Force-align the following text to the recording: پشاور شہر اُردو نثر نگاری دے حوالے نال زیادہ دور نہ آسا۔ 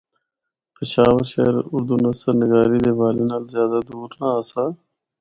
پشاور 0.75 1.23
شہر 1.31 1.55
اُردو 1.73 1.95
نثر 2.03 2.33
نگاری 2.39 2.77
دے 2.83 2.91
حوالے 2.95 3.23
نال 3.29 3.43
زیادہ 3.53 3.79
دور 3.87 4.09
نہ 4.19 4.27
آسا۔ 4.39 4.63